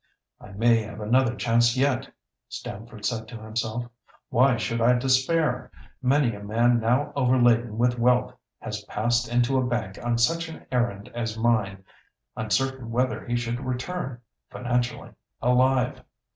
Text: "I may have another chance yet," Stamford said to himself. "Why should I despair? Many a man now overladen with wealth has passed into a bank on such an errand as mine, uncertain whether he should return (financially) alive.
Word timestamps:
"I 0.39 0.53
may 0.53 0.81
have 0.81 0.99
another 0.99 1.35
chance 1.35 1.77
yet," 1.77 2.11
Stamford 2.49 3.05
said 3.05 3.27
to 3.27 3.37
himself. 3.39 3.85
"Why 4.29 4.57
should 4.57 4.81
I 4.81 4.93
despair? 4.93 5.69
Many 6.01 6.33
a 6.33 6.43
man 6.43 6.79
now 6.79 7.13
overladen 7.15 7.77
with 7.77 7.99
wealth 7.99 8.33
has 8.61 8.83
passed 8.85 9.29
into 9.31 9.59
a 9.59 9.63
bank 9.67 10.03
on 10.03 10.17
such 10.17 10.49
an 10.49 10.65
errand 10.71 11.11
as 11.13 11.37
mine, 11.37 11.83
uncertain 12.35 12.89
whether 12.89 13.23
he 13.27 13.35
should 13.35 13.59
return 13.63 14.19
(financially) 14.49 15.11
alive. 15.39 16.03